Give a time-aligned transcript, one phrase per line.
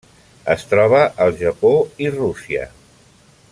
[0.53, 1.73] Es troba al Japó
[2.07, 2.67] i Rússia.